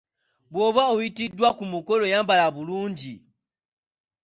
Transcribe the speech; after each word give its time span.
Bw’obanga 0.51 0.93
oyitiddwa 0.97 1.49
ku 1.57 1.63
mukolo 1.71 2.03
yambala 2.13 2.45
bulungi. 2.55 3.13